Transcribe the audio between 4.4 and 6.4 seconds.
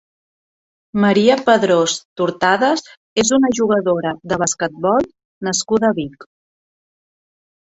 basquetbol nascuda a Vic.